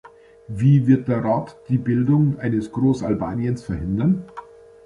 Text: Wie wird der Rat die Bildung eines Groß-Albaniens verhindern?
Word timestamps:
Wie 0.47 0.87
wird 0.87 1.07
der 1.09 1.23
Rat 1.23 1.57
die 1.69 1.77
Bildung 1.77 2.39
eines 2.39 2.71
Groß-Albaniens 2.71 3.61
verhindern? 3.61 4.25